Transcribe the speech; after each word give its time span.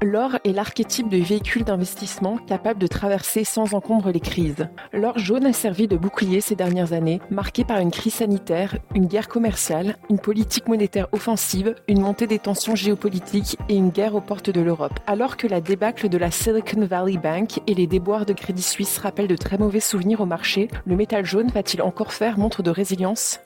L'or 0.00 0.36
est 0.44 0.52
l'archétype 0.52 1.08
de 1.08 1.16
véhicule 1.16 1.64
d'investissement 1.64 2.38
capable 2.38 2.78
de 2.78 2.86
traverser 2.86 3.42
sans 3.42 3.74
encombre 3.74 4.10
les 4.10 4.20
crises. 4.20 4.68
L'or 4.92 5.18
jaune 5.18 5.44
a 5.44 5.52
servi 5.52 5.88
de 5.88 5.96
bouclier 5.96 6.40
ces 6.40 6.54
dernières 6.54 6.92
années, 6.92 7.20
marqué 7.30 7.64
par 7.64 7.78
une 7.78 7.90
crise 7.90 8.14
sanitaire, 8.14 8.78
une 8.94 9.06
guerre 9.06 9.26
commerciale, 9.26 9.96
une 10.08 10.20
politique 10.20 10.68
monétaire 10.68 11.08
offensive, 11.10 11.74
une 11.88 12.00
montée 12.00 12.28
des 12.28 12.38
tensions 12.38 12.76
géopolitiques 12.76 13.56
et 13.68 13.74
une 13.74 13.90
guerre 13.90 14.14
aux 14.14 14.20
portes 14.20 14.50
de 14.50 14.60
l'Europe. 14.60 15.00
Alors 15.08 15.36
que 15.36 15.48
la 15.48 15.60
débâcle 15.60 16.08
de 16.08 16.16
la 16.16 16.30
Silicon 16.30 16.86
Valley 16.86 17.16
Bank 17.16 17.60
et 17.66 17.74
les 17.74 17.88
déboires 17.88 18.24
de 18.24 18.34
Crédit 18.34 18.62
Suisse 18.62 18.98
rappellent 18.98 19.26
de 19.26 19.34
très 19.34 19.58
mauvais 19.58 19.80
souvenirs 19.80 20.20
au 20.20 20.26
marché, 20.26 20.68
le 20.86 20.94
métal 20.94 21.26
jaune 21.26 21.48
va-t-il 21.48 21.82
encore 21.82 22.12
faire 22.12 22.38
montre 22.38 22.62
de 22.62 22.70
résilience? 22.70 23.40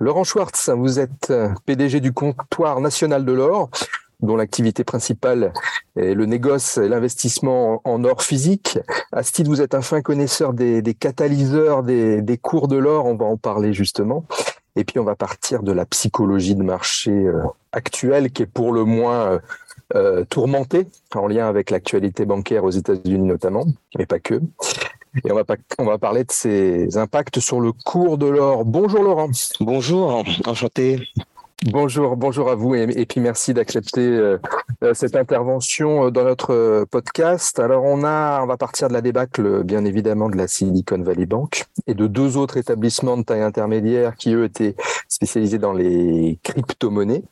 Laurent 0.00 0.24
Schwartz, 0.24 0.68
vous 0.68 0.98
êtes 0.98 1.32
PDG 1.64 2.00
du 2.00 2.12
comptoir 2.12 2.80
national 2.80 3.24
de 3.24 3.32
l'or, 3.32 3.70
dont 4.22 4.36
l'activité 4.36 4.84
principale 4.84 5.52
est 5.96 6.14
le 6.14 6.26
négoce 6.26 6.78
et 6.78 6.88
l'investissement 6.88 7.80
en 7.84 8.04
or 8.04 8.22
physique. 8.22 8.78
Astide, 9.12 9.48
vous 9.48 9.60
êtes 9.60 9.74
un 9.74 9.82
fin 9.82 10.00
connaisseur 10.00 10.54
des, 10.54 10.82
catalyseurs 10.98 11.82
des, 11.82 12.38
cours 12.40 12.68
de 12.68 12.76
l'or, 12.76 13.06
on 13.06 13.16
va 13.16 13.26
en 13.26 13.36
parler 13.36 13.72
justement. 13.72 14.24
Et 14.74 14.84
puis 14.84 14.98
on 14.98 15.04
va 15.04 15.16
partir 15.16 15.62
de 15.62 15.72
la 15.72 15.84
psychologie 15.84 16.54
de 16.54 16.62
marché 16.62 17.10
euh, 17.10 17.42
actuelle 17.72 18.30
qui 18.30 18.44
est 18.44 18.46
pour 18.46 18.72
le 18.72 18.84
moins 18.84 19.38
euh, 19.94 20.24
tourmentée 20.24 20.86
en 21.14 21.26
lien 21.26 21.46
avec 21.46 21.70
l'actualité 21.70 22.24
bancaire 22.24 22.64
aux 22.64 22.70
États-Unis 22.70 23.26
notamment, 23.26 23.66
mais 23.98 24.06
pas 24.06 24.18
que. 24.18 24.40
Et 25.24 25.30
on 25.30 25.34
va, 25.34 25.44
on 25.78 25.84
va 25.84 25.98
parler 25.98 26.24
de 26.24 26.32
ses 26.32 26.96
impacts 26.96 27.38
sur 27.38 27.60
le 27.60 27.72
cours 27.72 28.16
de 28.16 28.26
l'or. 28.26 28.64
Bonjour 28.64 29.02
Laurent. 29.02 29.28
Bonjour, 29.60 30.24
enchanté. 30.46 31.06
Bonjour, 31.66 32.16
bonjour 32.16 32.50
à 32.50 32.56
vous 32.56 32.74
et, 32.74 33.06
puis 33.06 33.20
merci 33.20 33.54
d'accepter 33.54 34.00
euh, 34.00 34.36
euh, 34.82 34.94
cette 34.94 35.14
intervention 35.14 36.06
euh, 36.06 36.10
dans 36.10 36.24
notre 36.24 36.84
podcast. 36.90 37.60
Alors 37.60 37.84
on 37.84 38.02
a, 38.02 38.42
on 38.42 38.46
va 38.46 38.56
partir 38.56 38.88
de 38.88 38.92
la 38.92 39.00
débâcle 39.00 39.62
bien 39.62 39.84
évidemment 39.84 40.28
de 40.28 40.36
la 40.36 40.48
Silicon 40.48 41.00
Valley 41.00 41.26
Bank 41.26 41.66
et 41.86 41.94
de 41.94 42.08
deux 42.08 42.36
autres 42.36 42.56
établissements 42.56 43.16
de 43.16 43.22
taille 43.22 43.42
intermédiaire 43.42 44.16
qui 44.16 44.34
eux 44.34 44.42
étaient 44.42 44.74
spécialisés 45.08 45.58
dans 45.58 45.72
les 45.72 46.40
crypto-monnaies. 46.42 47.22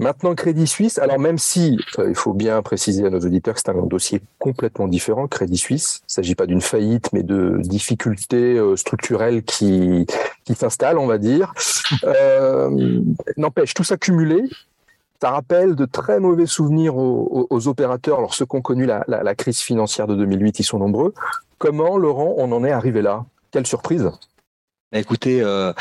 Maintenant 0.00 0.34
Crédit 0.34 0.66
Suisse, 0.66 0.98
alors 0.98 1.20
même 1.20 1.38
si 1.38 1.78
il 2.04 2.14
faut 2.16 2.34
bien 2.34 2.60
préciser 2.62 3.06
à 3.06 3.10
nos 3.10 3.20
auditeurs 3.20 3.54
que 3.54 3.60
c'est 3.64 3.70
un 3.70 3.86
dossier 3.86 4.20
complètement 4.40 4.88
différent, 4.88 5.28
Crédit 5.28 5.56
Suisse, 5.56 6.00
il 6.02 6.06
ne 6.06 6.12
s'agit 6.12 6.34
pas 6.34 6.46
d'une 6.46 6.60
faillite 6.60 7.12
mais 7.12 7.22
de 7.22 7.58
difficultés 7.60 8.60
structurelles 8.76 9.44
qui 9.44 10.06
qui 10.48 10.54
s'installent, 10.54 10.98
on 10.98 11.06
va 11.06 11.18
dire. 11.18 11.52
N'empêche 13.36 13.74
tout 13.74 13.84
ça 13.84 13.98
cumulé, 13.98 14.44
ça 15.20 15.30
rappelle 15.30 15.74
de 15.74 15.84
très 15.84 16.20
mauvais 16.20 16.46
souvenirs 16.46 16.96
aux, 16.96 17.68
opérateurs. 17.68 18.18
Alors 18.18 18.34
ceux 18.34 18.46
qui 18.46 18.56
ont 18.56 18.62
connu 18.62 18.86
la, 18.86 19.34
crise 19.34 19.58
financière 19.58 20.06
de 20.06 20.14
2008, 20.14 20.60
ils 20.60 20.64
sont 20.64 20.78
nombreux. 20.78 21.12
Comment, 21.58 21.98
Laurent, 21.98 22.34
on 22.38 22.50
en 22.52 22.64
est 22.64 22.70
arrivé 22.70 23.02
là? 23.02 23.26
Quelle 23.50 23.66
surprise 23.66 24.10
Écoutez, 24.92 25.42
euh, 25.42 25.72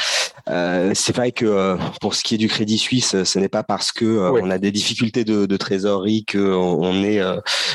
euh, 0.50 0.92
c'est 0.96 1.16
vrai 1.16 1.32
que 1.32 1.46
euh, 1.46 1.78
pour 2.00 2.16
ce 2.16 2.24
qui 2.24 2.36
est 2.36 2.38
du 2.38 2.48
Crédit 2.48 2.78
Suisse, 2.78 3.24
ce 3.24 3.40
n'est 3.40 3.50
pas 3.50 3.64
parce 3.64 3.92
que 3.92 4.06
euh, 4.06 4.40
on 4.42 4.50
a 4.50 4.58
des 4.58 4.72
difficultés 4.72 5.24
de, 5.26 5.46
de 5.46 5.58
trésorerie 5.58 6.26
qu'on 6.26 6.38
on 6.40 7.04
est 7.04 7.22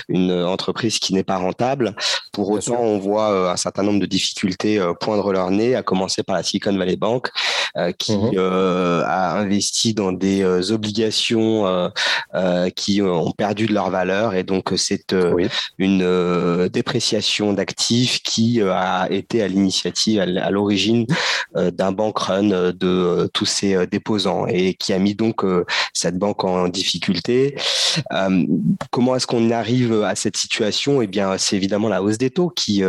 une 0.08 0.33
entreprise 0.33 0.98
qui 0.98 1.14
n'est 1.14 1.24
pas 1.24 1.36
rentable. 1.36 1.94
Pour 2.33 2.50
autant, 2.50 2.80
on 2.80 2.98
voit 2.98 3.52
un 3.52 3.56
certain 3.56 3.83
nombre 3.83 4.00
de 4.00 4.06
difficultés 4.06 4.80
poindre 5.00 5.33
leur 5.33 5.50
nez, 5.50 5.74
à 5.74 5.83
commencer 5.83 6.22
par 6.22 6.36
la 6.36 6.42
Silicon 6.42 6.77
Valley 6.77 6.97
Bank, 6.97 7.28
qui 7.98 8.17
mhm. 8.17 8.39
a 8.39 9.39
investi 9.39 9.94
dans 9.94 10.12
des 10.12 10.72
obligations 10.72 11.91
qui 12.74 13.02
ont 13.02 13.33
perdu 13.33 13.67
de 13.67 13.74
leur 13.74 13.91
valeur, 13.91 14.34
et 14.34 14.44
donc 14.44 14.72
c'est 14.77 15.14
une 15.78 16.68
dépréciation 16.68 17.52
d'actifs 17.52 18.23
qui 18.23 18.62
a 18.62 19.08
été 19.11 19.42
à 19.42 19.48
l'initiative, 19.48 20.20
à 20.20 20.51
l'origine 20.51 21.07
d'un 21.55 21.92
bank 21.92 22.18
run 22.18 22.72
de 22.72 22.77
euh, 22.83 23.28
tous 23.33 23.46
ces 23.46 23.74
euh, 23.74 23.86
déposants 23.86 24.46
et 24.46 24.74
qui 24.74 24.92
a 24.92 24.98
mis 24.98 25.14
donc 25.14 25.44
euh, 25.44 25.64
cette 25.92 26.18
banque 26.18 26.44
en 26.44 26.68
difficulté. 26.68 27.56
comment 28.90 29.16
est-ce 29.16 29.27
qu'on 29.27 29.50
arrive 29.50 30.02
à 30.02 30.14
cette 30.14 30.36
situation? 30.36 31.02
Eh 31.02 31.06
bien, 31.06 31.36
c'est 31.38 31.56
évidemment 31.56 31.88
la 31.88 32.02
hausse 32.02 32.18
des 32.18 32.30
taux 32.30 32.48
qui 32.48 32.83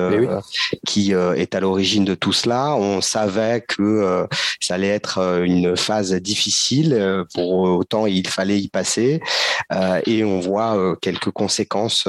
qui 0.86 1.12
est 1.12 1.56
à 1.56 1.60
l'origine 1.60 2.06
de 2.06 2.16
tout 2.16 2.34
cela. 2.34 2.76
On 2.76 3.02
savait 3.02 3.62
que 3.68 4.26
ça 4.60 4.76
allait 4.76 4.88
être 4.88 5.44
une 5.44 5.76
phase 5.76 6.14
difficile. 6.14 7.24
Pour 7.34 7.50
autant, 7.50 8.06
il 8.06 8.28
fallait 8.28 8.60
y 8.60 8.70
passer. 8.70 9.22
et 10.06 10.24
on 10.24 10.40
voit 10.40 10.96
quelques 11.02 11.32
conséquences 11.32 12.08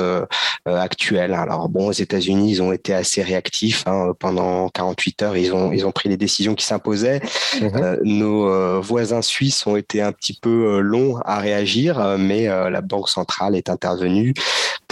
actuelles. 0.67 1.35
Alors 1.35 1.69
bon, 1.69 1.89
aux 1.89 1.93
États-Unis, 1.93 2.53
ils 2.53 2.63
ont 2.63 2.73
été 2.73 2.95
assez 2.95 3.23
réactifs. 3.23 3.85
Hein. 3.87 4.13
pendant 4.19 4.69
48 4.69 5.23
heures, 5.23 5.37
ils 5.37 5.53
ont 5.53 5.73
ils 5.73 5.87
ont 5.87 5.93
pris 5.93 6.09
les 6.15 6.19
décisions 6.19 6.55
qui 6.55 6.65
s'imposaient. 6.65 7.21
Mhm. 7.61 7.71
Euh, 7.75 7.97
nos 8.05 8.49
euh, 8.49 8.81
voisins 8.81 9.23
suisses 9.23 9.67
ont 9.67 9.77
été 9.77 10.01
un 10.01 10.13
petit 10.13 10.39
peu 10.41 10.77
euh, 10.77 10.81
longs 10.81 11.19
à 11.25 11.39
réagir, 11.39 12.17
mais 12.19 12.47
la 12.47 12.81
Banque 12.81 13.09
centrale 13.09 13.57
est 13.57 13.69
intervenue 13.69 14.35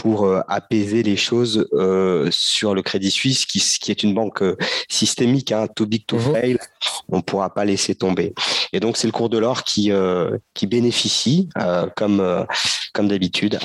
pour 0.03 0.29
apaiser 0.49 1.05
les 1.05 1.17
choses 1.17 1.69
sur 2.33 2.75
le 2.75 2.83
Crédit 2.83 3.13
Suisse, 3.13 3.47
qui, 3.47 3.61
qui 3.61 3.93
est 3.93 4.03
une 4.03 4.15
banque 4.15 4.43
systémique, 4.89 5.53
hein, 5.53 5.69
too 5.69 5.87
big 5.87 6.05
to 6.07 6.17
mhm. 6.17 6.33
fail. 6.33 6.59
On 7.09 7.19
ne 7.19 7.23
pourra 7.23 7.55
pas 7.55 7.65
laisser 7.65 7.95
tomber. 7.95 8.35
Et 8.73 8.81
donc 8.81 8.97
c'est 8.97 9.07
le 9.07 9.13
cours 9.13 9.29
de 9.29 9.39
l'or 9.39 9.63
qui 9.63 9.93
qui 10.55 10.67
bénéficie, 10.67 11.49
comme 11.95 12.47
comme 12.93 13.07
d'habitude, 13.07 13.61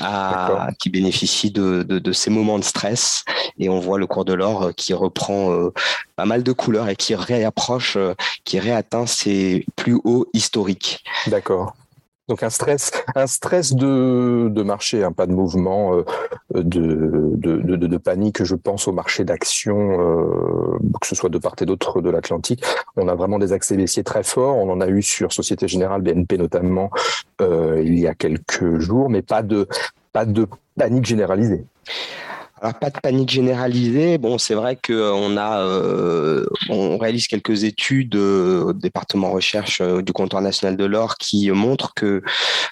qui 0.78 0.90
bénéficie 0.90 1.50
de, 1.50 1.82
de, 1.82 1.98
de, 1.98 2.12
ces 2.12 2.30
moments 2.30 2.60
de 2.60 2.64
stress. 2.64 3.24
Et 3.58 3.68
on 3.68 3.80
voit 3.80 3.98
le 3.98 4.06
cours 4.06 4.24
de 4.24 4.32
l'or 4.32 4.70
qui 4.76 4.94
reprend 4.94 5.70
pas 6.14 6.24
mal 6.24 6.44
de 6.44 6.52
couleurs 6.52 6.88
et 6.88 6.94
qui 6.94 7.16
réapproche, 7.16 7.98
qui 8.44 8.60
réatteint 8.60 9.06
ses 9.06 9.66
plus 9.74 9.98
hauts 10.04 10.28
historiques. 10.34 11.02
D'accord. 11.26 11.74
Donc 12.28 12.42
un 12.42 12.50
stress, 12.50 12.90
un 13.14 13.26
stress 13.26 13.74
de, 13.74 14.48
de 14.50 14.62
marché, 14.62 15.02
hein, 15.02 15.12
pas 15.12 15.26
de 15.26 15.32
mouvement, 15.32 15.94
euh, 15.94 16.04
de, 16.54 17.32
de, 17.36 17.76
de, 17.76 17.96
panique. 17.96 18.44
Je 18.44 18.54
pense 18.54 18.86
au 18.86 18.92
marché 18.92 19.24
d'action, 19.24 19.98
euh, 19.98 20.78
que 21.00 21.06
ce 21.06 21.14
soit 21.14 21.30
de 21.30 21.38
part 21.38 21.54
et 21.60 21.64
d'autre 21.64 22.02
de 22.02 22.10
l'Atlantique. 22.10 22.62
On 22.96 23.08
a 23.08 23.14
vraiment 23.14 23.38
des 23.38 23.52
accès 23.52 23.76
baissiers 23.76 24.04
très 24.04 24.22
forts. 24.22 24.56
On 24.56 24.70
en 24.70 24.80
a 24.80 24.88
eu 24.88 25.02
sur 25.02 25.32
Société 25.32 25.68
Générale, 25.68 26.02
BNP 26.02 26.36
notamment, 26.36 26.90
euh, 27.40 27.80
il 27.82 27.98
y 27.98 28.06
a 28.06 28.14
quelques 28.14 28.78
jours, 28.78 29.08
mais 29.08 29.22
pas 29.22 29.42
de 29.42 29.66
pas 30.12 30.24
de 30.24 30.46
panique 30.76 31.06
généralisée. 31.06 31.64
Alors 32.60 32.74
pas 32.74 32.90
de 32.90 32.98
panique 33.00 33.30
généralisée. 33.30 34.18
Bon, 34.18 34.38
c'est 34.38 34.54
vrai 34.54 34.76
que 34.76 34.92
euh, 34.92 35.36
a, 35.36 35.60
euh, 35.60 36.46
on 36.68 36.98
réalise 36.98 37.28
quelques 37.28 37.64
études 37.64 38.16
euh, 38.16 38.64
au 38.64 38.72
département 38.72 39.30
recherche 39.30 39.80
du 39.82 40.12
comptoir 40.12 40.42
national 40.42 40.76
de 40.76 40.84
l'or 40.84 41.16
qui 41.16 41.50
montrent 41.50 41.94
que 41.94 42.22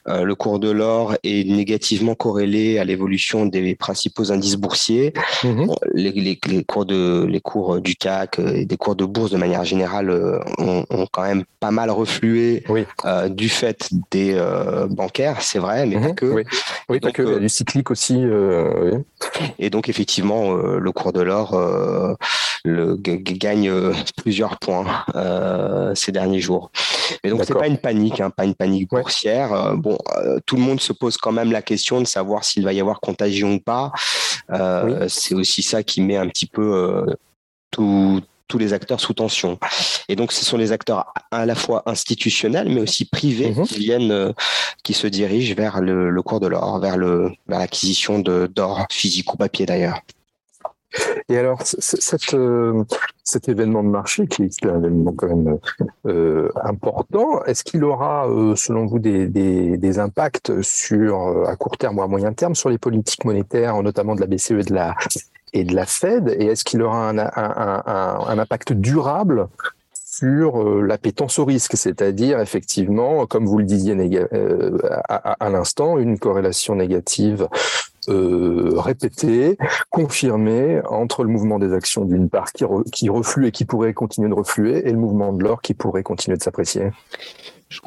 le 0.06 0.34
cours 0.34 0.60
de 0.60 0.70
l'or 0.70 1.16
est 1.24 1.48
négativement 1.48 2.14
corrélé 2.14 2.78
à 2.78 2.84
l'évolution 2.84 3.46
des 3.46 3.74
principaux 3.74 4.32
indices 4.32 4.56
boursiers. 4.56 5.12
Mhm. 5.44 5.68
les, 5.94 6.12
les, 6.12 6.38
les, 6.46 6.64
cours 6.64 6.86
de, 6.86 7.26
les 7.28 7.40
cours 7.40 7.80
du 7.80 7.96
CAC 7.96 8.38
et 8.38 8.64
des 8.64 8.76
cours 8.76 8.96
de 8.96 9.04
bourse 9.04 9.30
de 9.30 9.36
manière 9.36 9.64
générale 9.64 10.10
ont, 10.58 10.84
ont 10.90 11.06
quand 11.12 11.22
même 11.22 11.44
pas 11.60 11.70
mal 11.70 11.90
reflué 11.90 12.64
du 13.30 13.48
fait 13.48 13.88
des 14.10 14.40
bancaires, 14.90 15.42
c'est 15.42 15.58
vrai, 15.58 15.86
mais 15.86 15.96
pas 15.96 16.08
mhm. 16.08 16.14
que. 16.14 16.26
Oui, 16.26 16.42
oui 16.88 17.00
pas 17.00 17.12
que. 17.12 17.22
Il 17.22 17.32
y 17.32 17.34
a 17.34 17.38
du 17.38 17.48
cyclique 17.48 17.90
aussi. 17.90 18.24
Et 19.58 19.70
donc 19.70 19.88
effectivement, 19.88 20.56
euh, 20.56 20.78
le 20.78 20.92
cours 20.92 21.12
de 21.12 21.20
l'or 21.20 21.54
euh, 21.54 22.14
gagne 22.64 23.68
euh, 23.68 23.92
plusieurs 24.16 24.58
points 24.58 25.04
ces 25.94 26.12
derniers 26.12 26.40
jours. 26.40 26.70
Mais 27.22 27.30
donc 27.30 27.44
c'est 27.44 27.54
pas 27.54 27.66
une 27.66 27.78
panique, 27.78 28.20
hein, 28.20 28.30
pas 28.30 28.44
une 28.44 28.54
panique 28.54 28.90
boursière. 28.90 29.74
bon, 29.76 29.98
tout 30.44 30.56
le 30.56 30.62
monde 30.62 30.80
se 30.80 30.92
pose 30.92 31.16
quand 31.16 31.32
même 31.32 31.52
la 31.52 31.62
question 31.62 32.00
de 32.00 32.06
savoir 32.06 32.44
s'il 32.44 32.64
va 32.64 32.72
y 32.72 32.80
avoir 32.80 33.00
contagion 33.00 33.54
ou 33.54 33.60
pas. 33.60 33.92
C'est 35.08 35.34
aussi 35.34 35.62
ça 35.62 35.82
qui 35.82 36.00
met 36.00 36.16
un 36.16 36.28
petit 36.28 36.46
peu 36.46 37.06
tout 37.70 38.20
tous 38.48 38.58
les 38.58 38.72
acteurs 38.72 39.00
sous 39.00 39.14
tension. 39.14 39.58
Et 40.08 40.16
donc, 40.16 40.32
ce 40.32 40.44
sont 40.44 40.56
les 40.56 40.72
acteurs 40.72 41.12
à 41.30 41.46
la 41.46 41.54
fois 41.54 41.82
institutionnels, 41.86 42.68
mais 42.68 42.80
aussi 42.80 43.04
privés 43.04 43.50
mhm. 43.50 43.64
qui 43.64 43.78
viennent, 43.78 44.12
euh, 44.12 44.32
qui 44.82 44.94
se 44.94 45.06
dirigent 45.06 45.54
vers 45.54 45.80
le, 45.80 46.22
cours 46.22 46.40
de 46.40 46.46
l'or, 46.46 46.78
vers 46.80 46.96
le 46.96 47.30
vers 47.46 47.58
l'acquisition 47.58 48.18
de 48.18 48.46
d'or 48.46 48.86
physique 48.90 49.32
ou 49.32 49.36
papier 49.36 49.66
d'ailleurs. 49.66 50.00
Et 51.28 51.36
alors, 51.36 51.60
cette, 51.62 52.32
euh, 52.32 52.84
cet 53.22 53.50
événement 53.50 53.82
de 53.82 53.88
marché, 53.88 54.26
qui 54.26 54.44
est 54.44 54.66
un 54.66 54.78
événement 54.78 55.12
quand 55.12 55.26
même 55.26 55.58
euh, 56.06 56.48
important, 56.64 57.44
est-ce 57.44 57.64
qu'il 57.64 57.84
aura, 57.84 58.26
selon 58.54 58.86
vous, 58.86 58.98
des, 58.98 59.26
des, 59.26 59.76
des, 59.76 59.98
impacts 59.98 60.62
sur 60.62 61.46
à 61.46 61.54
court 61.56 61.76
terme 61.76 61.98
ou 61.98 62.02
à 62.02 62.08
moyen 62.08 62.32
terme 62.32 62.54
sur 62.54 62.70
les 62.70 62.78
politiques 62.78 63.26
monétaires, 63.26 63.82
notamment 63.82 64.14
de 64.14 64.20
la 64.20 64.26
BCE 64.26 64.52
et 64.52 64.62
de 64.62 64.74
la 64.74 64.94
et 65.52 65.64
de 65.64 65.74
la 65.74 65.86
Fed 65.86 66.34
Et 66.38 66.46
est-ce 66.46 66.64
qu'il 66.64 66.82
aura 66.82 67.10
un, 67.10 68.38
impact 68.38 68.72
durable 68.72 69.48
sur 69.92 70.64
l'appétence 70.82 71.38
au 71.38 71.44
risque, 71.44 71.76
c'est-à-dire 71.76 72.40
effectivement, 72.40 73.26
comme 73.26 73.44
vous 73.44 73.58
le 73.58 73.64
disiez 73.64 73.94
à 75.08 75.50
l'instant, 75.50 75.98
une 75.98 76.18
corrélation 76.18 76.74
négative 76.74 77.48
euh, 78.08 78.70
répété, 78.76 79.58
confirmé 79.90 80.80
entre 80.88 81.24
le 81.24 81.28
mouvement 81.28 81.58
des 81.58 81.72
actions 81.72 82.04
d'une 82.04 82.28
part 82.28 82.52
qui 82.52 83.08
reflue 83.08 83.48
et 83.48 83.50
qui 83.50 83.64
pourrait 83.64 83.94
continuer 83.94 84.28
de 84.28 84.34
refluer 84.34 84.86
et 84.86 84.92
le 84.92 84.98
mouvement 84.98 85.32
de 85.32 85.42
l'or 85.42 85.60
qui 85.60 85.74
pourrait 85.74 86.04
continuer 86.04 86.36
de 86.36 86.42
s'apprécier 86.42 86.90
il 87.70 87.78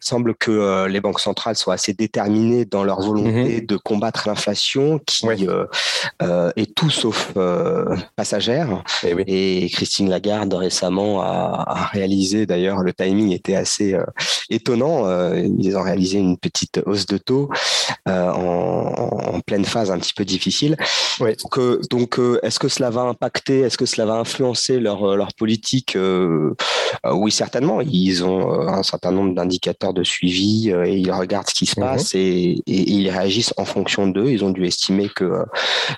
semble 0.00 0.34
que 0.34 0.50
euh, 0.50 0.88
les 0.88 1.00
banques 1.00 1.20
centrales 1.20 1.56
soient 1.56 1.74
assez 1.74 1.92
déterminées 1.92 2.64
dans 2.64 2.82
leur 2.82 3.00
volonté 3.00 3.60
mhm. 3.60 3.66
de 3.66 3.76
combattre 3.76 4.28
l'inflation 4.28 5.00
qui 5.06 5.26
euh, 5.46 5.64
euh, 6.22 6.50
est 6.56 6.74
tout 6.74 6.90
sauf 6.90 7.32
passagère. 8.16 8.82
Eh 9.04 9.14
et, 9.26 9.68
Christine 9.68 10.10
Lagarde 10.10 10.52
récemment 10.54 11.20
a, 11.20 11.88
réalisé, 11.92 12.46
d'ailleurs 12.46 12.82
le 12.82 12.92
timing 12.92 13.32
était 13.32 13.56
assez 13.56 13.96
étonnant, 14.50 15.32
ils 15.34 15.76
ont 15.76 15.82
réalisé 15.82 16.18
une 16.18 16.36
petite 16.36 16.80
hausse 16.86 17.06
de 17.06 17.18
taux 17.18 17.48
en, 18.06 19.40
pleine 19.46 19.64
phase 19.64 19.90
un 19.90 19.98
petit 19.98 20.14
peu 20.14 20.24
difficile. 20.24 20.76
Donc, 21.20 21.58
donc 21.90 22.20
est-ce 22.42 22.58
que 22.58 22.68
cela 22.68 22.90
va 22.90 23.02
impacter, 23.02 23.60
est-ce 23.60 23.78
que 23.78 23.86
cela 23.86 24.06
va 24.06 24.14
influencer 24.14 24.80
leur, 24.80 25.16
leur 25.16 25.34
politique 25.34 25.96
Oui, 27.04 27.30
certainement. 27.30 27.80
Ils 27.80 28.24
ont 28.24 28.68
un 28.68 28.82
certain 28.82 29.12
nombre 29.12 29.34
d'indicateurs 29.34 29.92
de 29.92 30.04
suivi 30.04 30.70
euh, 30.70 30.84
et 30.86 30.96
ils 30.96 31.12
regardent 31.12 31.48
ce 31.48 31.54
qui 31.54 31.66
se 31.66 31.78
mhm. 31.78 31.86
passe 31.86 32.14
et, 32.14 32.62
ils 32.66 33.10
réagissent 33.10 33.54
en 33.56 33.64
fonction 33.64 34.06
d'eux. 34.06 34.28
Ils 34.28 34.44
ont 34.44 34.50
dû 34.50 34.66
estimer 34.66 35.08
que, 35.08 35.24
euh, 35.24 35.44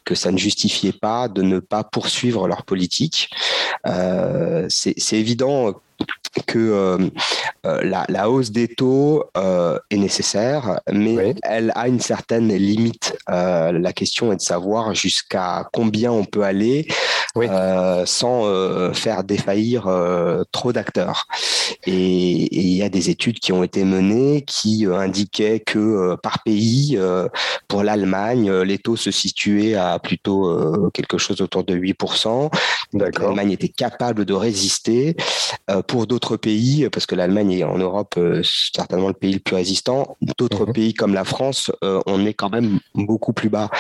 que 0.05 0.15
ça 0.15 0.31
ne 0.31 0.39
justifiait 0.39 0.93
pas 0.93 1.29
de 1.29 1.43
ne 1.43 1.59
pas 1.59 1.85
poursuivre 1.85 2.49
leur 2.49 2.65
politique. 2.65 3.31
Euh, 3.87 4.67
c'est 4.69 5.13
évident 5.13 5.75
que 6.41 6.59
euh, 6.59 6.99
euh, 7.67 8.03
la, 8.09 8.31
hausse 8.31 8.51
des 8.51 8.69
taux 8.69 9.25
euh, 9.37 9.79
est 9.91 9.97
nécessaire, 9.97 10.81
mais 10.93 11.35
elle 11.43 11.73
a 11.75 11.89
une 11.89 12.01
certaine 12.01 12.49
limite. 12.49 13.17
la 13.29 13.93
question 13.93 14.33
est 14.33 14.37
de 14.37 14.41
savoir 14.41 14.95
jusqu'à 14.95 15.69
combien 15.73 16.13
on 16.13 16.25
peut 16.25 16.43
aller 16.43 16.87
sans 18.07 18.93
faire 18.93 19.25
défaillir 19.25 19.89
trop 20.53 20.73
d'acteurs. 20.73 21.27
Et 21.87 22.57
il 22.57 22.75
y 22.75 22.83
a 22.83 22.89
des 22.89 23.11
études 23.11 23.39
qui 23.39 23.53
ont 23.53 23.63
été 23.63 23.85
menées 23.85 24.43
qui 24.43 24.87
indiquaient 24.87 25.61
que 25.61 26.17
par 26.23 26.43
pays, 26.43 26.99
pour 27.69 27.83
l'Allemagne, 27.83 28.51
les 28.63 28.79
taux 28.79 28.97
se 28.97 29.11
situaient 29.11 29.75
à 29.75 29.99
plutôt 29.99 30.91
quelque 30.93 31.19
chose 31.19 31.41
autour 31.41 31.65
de 31.65 31.77
8%. 31.77 32.51
L'Allemagne 32.95 33.53
était 33.53 33.69
capable 33.69 34.25
de 34.25 34.35
résister. 34.35 35.17
pour 35.87 36.07
d'autres 36.07 36.28
pays, 36.37 36.89
parce 36.91 37.07
que 37.07 37.15
l'Allemagne 37.15 37.53
est 37.53 37.65
en 37.65 37.79
Europe 37.79 38.15
euh, 38.19 38.43
certainement 38.45 39.09
le 39.09 39.15
pays 39.15 39.33
le 39.33 39.39
plus 39.39 39.57
résistant, 39.57 40.17
d'autres 40.39 40.67
mhm. 40.67 40.73
pays 40.73 40.95
comme 40.95 41.15
la 41.15 41.25
France, 41.25 41.71
euh, 41.83 42.01
on 42.07 42.25
est 42.27 42.35
quand 42.35 42.51
même 42.51 42.81
beaucoup 42.95 43.33
plus 43.33 43.49
bas. 43.49 43.71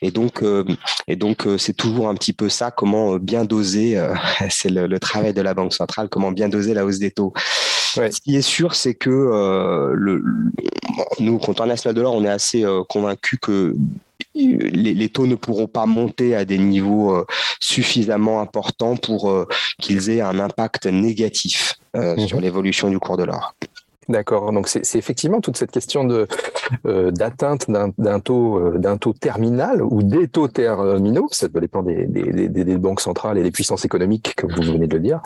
Et 0.00 0.10
donc, 0.10 0.42
euh, 0.42 0.64
et 1.06 1.16
donc 1.16 1.46
c'est 1.58 1.76
toujours 1.76 2.08
un 2.08 2.14
petit 2.14 2.32
peu 2.32 2.48
ça, 2.48 2.70
comment 2.70 3.16
bien 3.16 3.44
doser, 3.44 4.02
c'est 4.50 4.70
le, 4.70 4.98
travail 4.98 5.32
de 5.32 5.42
la 5.42 5.54
Banque 5.54 5.74
centrale, 5.74 6.08
comment 6.08 6.32
bien 6.32 6.48
doser 6.48 6.74
la 6.74 6.84
hausse 6.84 6.98
des 6.98 7.10
taux. 7.10 7.32
Ce 7.94 8.20
qui 8.20 8.36
est 8.36 8.42
sûr, 8.42 8.74
c'est 8.74 8.94
que 8.94 9.10
le, 9.94 10.22
nous, 11.20 11.38
quand 11.38 11.60
on 11.60 11.68
a 11.68 11.92
de 11.92 12.00
l'or, 12.00 12.14
on 12.14 12.24
est 12.24 12.28
assez 12.28 12.64
convaincu 12.88 13.38
que 13.38 13.74
les, 14.34 15.08
taux 15.08 15.26
ne 15.26 15.34
pourront 15.34 15.66
pas 15.66 15.86
monter 15.86 16.34
à 16.34 16.44
des 16.44 16.58
niveaux 16.58 17.14
euh, 17.14 17.26
suffisamment 17.60 18.40
importants 18.40 18.96
pour 18.96 19.30
euh, 19.30 19.46
qu'ils 19.78 20.10
aient 20.10 20.20
un 20.20 20.38
impact 20.38 20.86
négatif 20.86 21.78
euh, 21.96 22.16
mhm. 22.16 22.26
sur 22.26 22.40
l'évolution 22.40 22.90
du 22.90 22.98
cours 22.98 23.16
de 23.16 23.24
l'or. 23.24 23.54
D'accord. 24.08 24.52
Donc 24.52 24.66
c'est 24.66 24.96
effectivement 24.96 25.40
toute 25.40 25.56
cette 25.56 25.70
question 25.70 26.04
de 26.04 26.26
euh, 26.86 27.12
d'atteinte 27.12 27.70
d'un 27.70 28.20
taux 28.20 28.58
euh, 28.58 28.78
d'un 28.78 28.96
taux 28.96 29.12
terminal 29.12 29.80
ou 29.80 30.02
des 30.02 30.26
taux 30.26 30.48
terminaux, 30.48 31.28
ça 31.30 31.46
dépend 31.48 31.82
des, 31.82 32.06
des, 32.06 32.48
des, 32.48 32.76
banques 32.78 33.00
centrales 33.00 33.38
et 33.38 33.42
des 33.44 33.52
puissances 33.52 33.84
économiques 33.84 34.34
que 34.36 34.46
vous 34.46 34.72
venez 34.72 34.88
de 34.88 34.96
le 34.96 35.02
dire, 35.02 35.20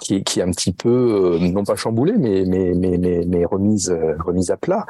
qui, 0.00 0.22
qui 0.24 0.40
est 0.40 0.42
un 0.42 0.50
petit 0.50 0.72
peu 0.72 1.38
euh, 1.38 1.38
non 1.38 1.64
pas 1.64 1.76
chamboulé 1.76 2.14
mais 2.18 2.44
mais 2.46 2.72
mais 2.74 2.98
mais, 2.98 3.24
mais 3.26 3.44
remise 3.44 3.94
remise 4.24 4.50
à 4.50 4.56
plat. 4.56 4.86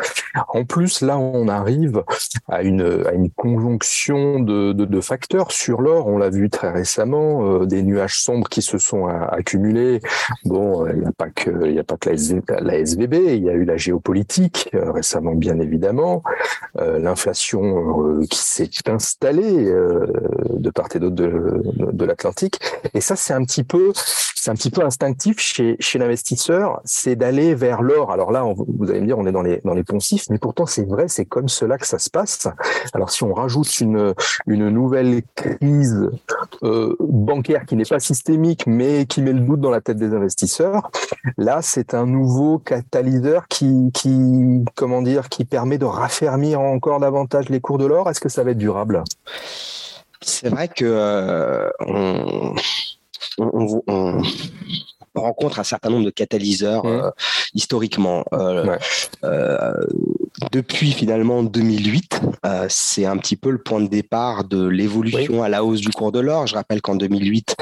En 0.48 0.64
plus 0.64 1.00
là 1.00 1.18
on 1.18 1.48
arrive 1.48 2.02
à 2.48 2.62
une 2.62 3.04
à 3.06 3.12
une 3.12 3.30
conjonction 3.30 4.40
de, 4.40 4.72
de, 4.72 4.84
de 4.84 5.00
facteurs 5.00 5.52
sur 5.52 5.80
l'or. 5.80 6.06
On 6.06 6.18
l'a 6.18 6.30
vu 6.30 6.50
très 6.50 6.70
récemment, 6.70 7.64
des 7.64 7.82
nuages 7.82 8.20
sombres 8.20 8.48
qui 8.48 8.62
se 8.62 8.78
sont 8.78 9.06
accumulés. 9.06 10.00
Bon, 10.44 10.86
il 10.86 11.00
n'y 11.00 11.06
a 11.06 11.12
pas 11.12 11.30
que 11.30 11.66
il 11.66 11.74
y 11.74 11.78
a 11.78 11.84
pas 11.84 11.96
que 11.96 12.10
la, 12.10 12.60
la 12.60 12.78
SVB 12.78 13.14
il 13.14 13.44
y 13.44 13.50
a 13.50 13.52
eu 13.52 13.64
la 13.64 13.76
géopolitique 13.76 14.70
euh, 14.74 14.90
récemment, 14.90 15.34
bien 15.34 15.58
évidemment, 15.58 16.22
euh, 16.78 16.98
l'inflation 16.98 18.02
euh, 18.02 18.26
qui 18.26 18.38
s'est 18.38 18.70
installée 18.86 19.64
de 19.64 20.70
part 20.70 20.88
et 20.94 20.98
d'autre 20.98 21.16
de, 21.16 22.04
l'Atlantique. 22.04 22.60
Et 22.94 23.00
ça, 23.00 23.16
c'est 23.16 23.32
un 23.32 23.44
petit 23.44 23.64
peu, 23.64 23.92
c'est 24.44 24.50
un 24.50 24.56
petit 24.56 24.70
peu 24.70 24.84
instinctif 24.84 25.38
chez, 25.38 25.98
l'investisseur, 25.98 26.82
c'est 26.84 27.16
d'aller 27.16 27.54
vers 27.54 27.80
l'or. 27.80 28.12
Alors 28.12 28.30
là, 28.30 28.44
vous 28.44 28.90
allez 28.90 29.00
me 29.00 29.06
dire, 29.06 29.18
on 29.18 29.26
est 29.26 29.32
dans 29.32 29.40
les 29.40 29.62
dans 29.64 29.72
les 29.72 29.84
poncifs, 29.84 30.26
mais 30.28 30.36
pourtant 30.36 30.66
c'est 30.66 30.86
vrai, 30.86 31.08
c'est 31.08 31.24
comme 31.24 31.48
cela 31.48 31.78
que 31.78 31.86
ça 31.86 31.98
se 31.98 32.10
passe. 32.10 32.46
Alors 32.92 33.08
si 33.08 33.24
on 33.24 33.32
rajoute 33.32 33.80
une 33.80 34.12
une 34.46 34.68
nouvelle 34.68 35.22
crise 35.34 36.10
bancaire 36.60 37.64
qui 37.64 37.74
n'est 37.74 37.86
pas 37.86 38.00
systémique, 38.00 38.66
mais 38.66 39.06
qui 39.06 39.22
met 39.22 39.32
le 39.32 39.40
doute 39.40 39.60
dans 39.60 39.70
la 39.70 39.80
tête 39.80 39.96
des 39.96 40.12
investisseurs, 40.12 40.90
là, 41.38 41.60
c'est 41.62 41.94
un 41.94 42.04
nouveau 42.04 42.58
catalyseur 42.58 43.48
qui, 43.48 43.90
qui, 43.94 44.62
comment 44.74 45.00
dire, 45.00 45.30
qui 45.30 45.46
permet 45.46 45.78
de 45.78 45.86
raffermir 45.86 46.60
encore 46.60 47.00
davantage 47.00 47.48
les 47.48 47.60
cours 47.62 47.78
de 47.78 47.86
l'or 47.86 48.10
Est-ce 48.10 48.20
que 48.20 48.28
ça 48.28 48.44
va 48.44 48.50
être 48.50 48.58
durable? 48.58 49.04
C'est 50.20 50.48
vrai 50.48 50.68
que 50.68 50.84
euh, 50.84 51.70
rencontre 55.14 55.60
un 55.60 55.64
certain 55.64 55.90
nombre 55.90 56.04
de 56.04 56.10
catalyseurs 56.10 56.84
mmh. 56.84 56.88
euh, 56.88 57.10
historiquement. 57.54 58.24
Euh, 58.32 58.76
depuis 60.50 60.92
finalement 60.92 61.42
2008, 61.42 62.20
c'est 62.68 63.06
un 63.06 63.16
petit 63.16 63.36
peu 63.36 63.50
le 63.50 63.58
point 63.58 63.80
de 63.80 63.86
départ 63.86 64.44
de 64.44 64.66
l'évolution 64.66 65.42
à 65.42 65.48
la 65.48 65.64
hausse 65.64 65.80
du 65.80 65.90
cours 65.90 66.12
de 66.12 66.20
l'or. 66.20 66.46
Je 66.46 66.54
rappelle 66.54 66.82
qu'en 66.82 66.96
2008, 66.96 67.56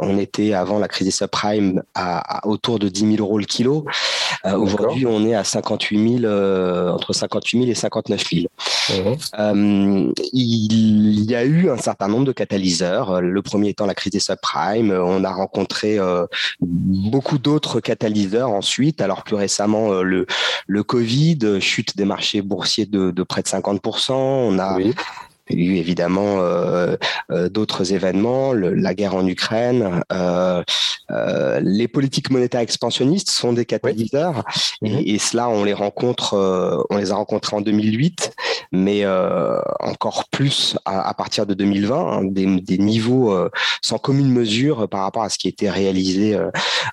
on 0.00 0.18
était 0.18 0.54
avant 0.54 0.78
la 0.78 0.88
crise 0.88 1.06
des 1.06 1.12
subprimes 1.12 1.82
à, 1.94 2.38
à, 2.38 2.46
autour 2.46 2.78
de 2.78 2.88
10 2.88 3.16
000 3.16 3.22
euros 3.22 3.38
le 3.38 3.44
kilo. 3.44 3.84
Euh, 4.48 4.56
aujourd'hui, 4.56 5.06
on 5.06 5.26
est 5.26 5.34
à 5.34 5.44
58 5.44 6.18
000, 6.20 6.24
euh, 6.24 6.90
entre 6.90 7.12
58 7.12 7.58
000 7.58 7.70
et 7.70 7.74
59 7.74 8.24
000. 8.30 8.46
Mhm. 8.90 9.16
Euh, 9.38 10.12
il 10.32 11.30
y 11.30 11.34
a 11.34 11.44
eu 11.44 11.70
un 11.70 11.76
certain 11.76 12.08
nombre 12.08 12.24
de 12.24 12.32
catalyseurs. 12.32 13.20
Le 13.20 13.42
premier 13.42 13.70
étant 13.70 13.86
la 13.86 13.94
crise 13.94 14.12
des 14.12 14.20
subprimes. 14.20 14.90
On 14.90 15.24
a 15.24 15.30
rencontré 15.30 15.98
beaucoup 16.60 17.38
d'autres 17.38 17.80
catalyseurs 17.80 18.50
ensuite. 18.50 19.00
Alors 19.00 19.22
plus 19.22 19.36
récemment, 19.36 20.02
le, 20.02 20.26
le 20.66 20.82
Covid, 20.82 21.60
chute 21.60 21.96
des 21.96 22.04
marchés 22.04 22.42
boursiers 22.42 22.86
de, 22.86 23.10
de 23.10 23.22
près 23.22 23.42
de 23.42 23.48
50%. 23.48 24.12
On 24.12 24.58
a 24.58 24.78
il 25.50 25.60
y 25.60 25.68
a 25.68 25.72
eu 25.72 25.76
évidemment 25.76 26.40
euh, 26.40 26.96
euh, 27.30 27.48
d'autres 27.48 27.92
événements, 27.92 28.52
la 28.52 28.94
guerre 28.94 29.14
en 29.14 29.26
Ukraine, 29.26 30.02
euh, 30.12 30.62
les 31.62 31.88
politiques 31.88 32.30
monétaires 32.30 32.60
expansionnistes 32.60 33.30
sont 33.30 33.52
des 33.52 33.64
catalyseurs. 33.64 34.44
Et, 34.82 34.90
mhm. 34.90 35.02
et, 35.04 35.18
cela 35.18 35.48
on 35.48 35.64
les 35.64 35.72
rencontre, 35.72 36.86
on 36.90 36.96
les 36.96 37.12
a 37.12 37.14
rencontrés 37.14 37.56
en 37.56 37.60
2008, 37.60 38.32
mais 38.72 39.04
encore 39.80 40.24
plus 40.30 40.76
à, 40.84 41.14
partir 41.14 41.46
de 41.46 41.54
2020, 41.54 41.96
hein, 41.96 42.24
des, 42.24 42.60
des, 42.60 42.78
niveaux 42.78 43.36
sans 43.82 43.98
commune 43.98 44.30
mesure 44.30 44.88
par 44.88 45.02
rapport 45.02 45.22
à 45.22 45.28
ce 45.28 45.38
qui 45.38 45.48
était 45.48 45.70
réalisé 45.70 46.38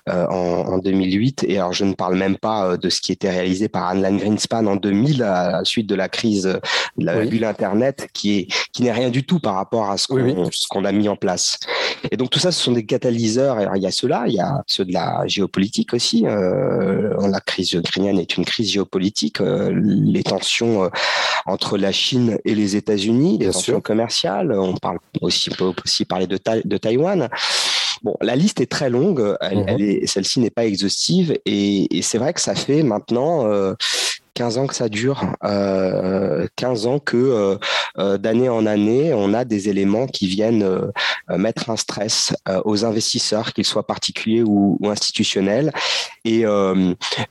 en, 0.06 0.12
en, 0.12 0.78
2008. 0.78 1.44
Et 1.48 1.58
alors 1.58 1.72
je 1.72 1.84
ne 1.84 1.94
parle 1.94 2.16
même 2.16 2.36
pas 2.36 2.76
de 2.76 2.88
ce 2.88 3.00
qui 3.00 3.12
était 3.12 3.30
réalisé 3.30 3.68
par 3.68 3.88
Anne 3.88 4.16
Greenspan 4.18 4.66
en 4.66 4.76
2000 4.76 5.22
à 5.22 5.50
la 5.50 5.64
suite 5.64 5.88
de 5.88 5.94
la 5.94 6.08
crise 6.08 6.44
de 6.44 7.04
la 7.04 7.24
bulle 7.24 7.44
Internet, 7.44 8.08
qui 8.12 8.38
est 8.38 8.48
qui 8.76 8.82
n'est 8.82 8.92
rien 8.92 9.08
du 9.08 9.24
tout 9.24 9.40
par 9.40 9.54
rapport 9.54 9.90
à 9.90 9.96
ce 9.96 10.06
qu'on 10.68 10.84
a 10.84 10.92
mis 10.92 11.08
en 11.08 11.16
place. 11.16 11.58
Et 12.10 12.18
donc 12.18 12.28
tout 12.28 12.38
ça, 12.38 12.52
ce 12.52 12.62
sont 12.62 12.72
des 12.72 12.84
catalyseurs. 12.84 13.58
il 13.74 13.82
y 13.82 13.86
a 13.86 13.90
ceux-là, 13.90 14.24
il 14.26 14.34
y 14.34 14.40
a 14.40 14.62
ceux 14.66 14.84
de 14.84 14.92
la 14.92 15.26
géopolitique 15.26 15.94
aussi. 15.94 16.26
Euh, 16.26 17.14
la 17.26 17.40
crise 17.40 17.72
ukrainienne 17.72 18.18
est 18.18 18.36
une 18.36 18.44
crise 18.44 18.70
géopolitique. 18.70 19.40
Euh, 19.40 19.72
les 19.74 20.22
tensions 20.22 20.84
euh, 20.84 20.88
entre 21.46 21.65
la 21.74 21.92
Chine 21.92 22.38
et 22.44 22.54
les 22.54 22.76
États-Unis, 22.76 23.38
les 23.38 23.50
tensions 23.50 23.80
commerciales. 23.80 24.52
On 24.52 24.74
parle 24.74 24.98
aussi, 25.20 25.50
peut 25.50 25.72
aussi 25.84 26.04
parler 26.04 26.26
de, 26.26 26.38
de 26.64 26.76
Taïwan. 26.76 27.28
Bon, 28.02 28.14
la 28.20 28.36
liste 28.36 28.60
est 28.60 28.70
très 28.70 28.90
longue, 28.90 29.36
elle, 29.40 29.60
mhm. 29.60 29.80
est, 29.80 30.06
celle-ci 30.06 30.40
n'est 30.40 30.50
pas 30.50 30.66
exhaustive, 30.66 31.38
et, 31.46 31.96
et 31.96 32.02
c'est 32.02 32.18
vrai 32.18 32.34
que 32.34 32.40
ça 32.40 32.54
fait 32.54 32.82
maintenant 32.82 33.46
15 34.34 34.58
ans 34.58 34.66
que 34.66 34.74
ça 34.74 34.88
dure, 34.88 35.22
15 35.40 36.86
ans 36.86 36.98
que 36.98 37.58
d'année 38.18 38.48
en 38.50 38.66
année, 38.66 39.14
on 39.14 39.32
a 39.32 39.44
des 39.44 39.70
éléments 39.70 40.06
qui 40.06 40.26
viennent 40.26 40.92
mettre 41.30 41.70
un 41.70 41.76
stress 41.76 42.34
aux 42.64 42.84
investisseurs, 42.84 43.54
qu'ils 43.54 43.64
soient 43.64 43.86
particuliers 43.86 44.42
ou, 44.42 44.78
institutionnels, 44.84 45.72
et, 46.24 46.44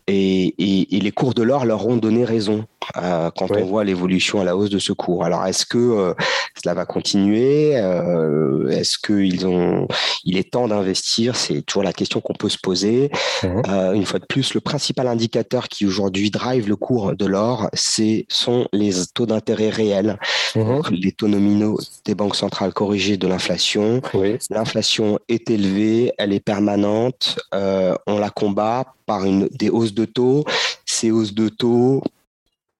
et, 0.07 0.97
et, 0.97 0.99
les 0.99 1.11
cours 1.11 1.35
de 1.35 1.43
l'or 1.43 1.65
leur 1.65 1.87
ont 1.87 1.97
donné 1.97 2.25
raison. 2.25 2.65
Quand 2.93 3.51
on 3.51 3.65
voit 3.65 3.83
l'évolution 3.83 4.41
à 4.41 4.43
la 4.43 4.55
hausse 4.55 4.69
de 4.69 4.79
ce 4.79 4.93
cours. 4.93 5.23
Alors, 5.23 5.45
est-ce 5.45 5.65
que 5.65 6.13
cela 6.61 6.73
va 6.73 6.85
continuer 6.85 7.71
Est-ce 7.71 8.97
qu'ils 8.97 9.45
ont, 9.47 9.87
il 10.23 10.37
est 10.37 10.51
temps 10.51 10.67
d'investir? 10.67 11.35
C'est 11.35 11.61
toujours 11.61 11.83
la 11.83 11.93
question 11.93 12.21
qu'on 12.21 12.33
peut 12.33 12.49
se 12.49 12.57
poser. 12.57 13.11
Mmh. 13.43 13.93
une 13.95 14.05
fois 14.05 14.19
de 14.19 14.25
plus, 14.25 14.53
le 14.53 14.61
principal 14.61 15.07
indicateur 15.07 15.67
qui 15.67 15.85
aujourd'hui 15.85 16.31
drive 16.31 16.67
le 16.67 16.75
cours 16.75 17.15
de 17.15 17.25
l'or, 17.25 17.69
c'est 17.73 18.25
sont 18.29 18.67
les 18.73 18.91
taux 19.13 19.25
d'intérêt 19.25 19.69
réels, 19.69 20.17
mmh. 20.55 20.81
les 20.91 21.11
taux 21.11 21.27
nominaux 21.27 21.79
des 22.05 22.15
banques 22.15 22.35
centrales 22.35 22.73
corrigés 22.73 23.17
de 23.17 23.27
l'inflation. 23.27 24.01
L'inflation 24.49 25.19
est 25.27 25.49
élevée, 25.49 26.11
elle 26.17 26.33
est 26.33 26.39
permanente, 26.39 27.39
euh, 27.53 27.95
on 28.07 28.19
la 28.19 28.29
combat 28.29 28.93
par 29.05 29.25
une, 29.25 29.47
des 29.51 29.69
hausses 29.69 29.93
de 29.93 30.05
taux. 30.05 30.43
Ces 30.85 31.11
hausses 31.11 31.33
de 31.33 31.49
taux 31.49 32.03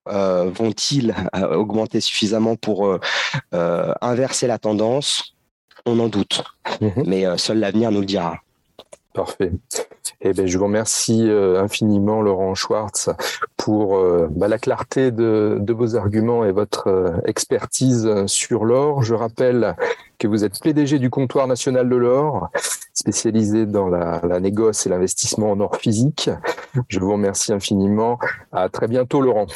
euh, 0.08 0.50
vont-ils 0.54 1.16
euh, 1.36 1.56
augmenter 1.56 2.02
suffisamment 2.02 2.56
pour 2.56 3.00
inverser 3.52 4.48
la 4.48 4.58
tendance? 4.58 5.36
On 5.86 6.00
en 6.00 6.08
doute, 6.08 6.44
mmh. 6.82 6.88
mais 7.06 7.38
seul 7.38 7.60
l'avenir 7.60 7.92
nous 7.92 8.00
le 8.00 8.06
dira. 8.08 8.40
Parfait. 9.14 9.52
Eh 10.22 10.34
bien, 10.34 10.46
je 10.46 10.58
vous 10.58 10.66
remercie 10.66 11.30
euh, 11.30 11.62
infiniment, 11.62 12.22
Laurent 12.22 12.54
Schwartz, 12.54 13.10
pour 13.56 13.98
euh, 13.98 14.28
bah, 14.30 14.48
la 14.48 14.58
clarté 14.58 15.12
de, 15.12 15.64
vos 15.70 15.96
arguments 15.96 16.44
et 16.44 16.52
votre 16.52 16.88
euh, 16.88 17.12
expertise 17.26 18.10
sur 18.26 18.66
l'or. 18.66 19.04
Je 19.04 19.14
rappelle 19.14 19.76
que 20.20 20.28
vous 20.28 20.44
êtes 20.44 20.60
PDG 20.60 21.00
du 21.00 21.10
comptoir 21.10 21.48
national 21.48 21.88
de 21.88 21.96
l'or, 21.96 22.50
spécialisé 22.94 23.66
dans 23.66 23.88
la, 23.88 24.20
la 24.28 24.40
négoce 24.40 24.86
et 24.86 24.90
l'investissement 24.90 25.52
en 25.52 25.60
or 25.60 25.78
physique. 25.78 26.30
Je 26.90 27.00
vous 27.00 27.14
remercie 27.14 27.54
infiniment. 27.54 28.20
À 28.52 28.68
très 28.68 28.88
bientôt, 28.88 29.22
Laurent. 29.22 29.48